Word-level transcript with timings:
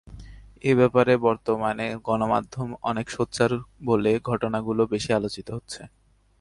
এ 0.63 0.71
ব্যাপারে 0.75 1.13
বর্তমানে 1.17 1.85
গণমাধ্যম 2.03 2.69
অনেক 2.81 3.07
সোচ্চার 3.09 3.51
বলে 3.85 4.11
ঘটনাগুলো 4.23 4.81
বেশি 4.85 5.11
আলোচিত 5.13 5.47
হচ্ছে। 5.51 5.81